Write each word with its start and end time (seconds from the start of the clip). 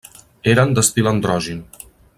Eren 0.53 0.73
d'estil 0.79 1.11
androgin. 1.13 1.63